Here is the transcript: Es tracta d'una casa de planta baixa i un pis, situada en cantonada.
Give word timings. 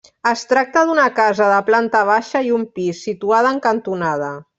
Es 0.27 0.43
tracta 0.51 0.81
d'una 0.91 1.03
casa 1.19 1.49
de 1.51 1.59
planta 1.67 2.01
baixa 2.11 2.41
i 2.47 2.49
un 2.57 2.63
pis, 2.79 3.03
situada 3.11 3.53
en 3.57 3.61
cantonada. 3.67 4.33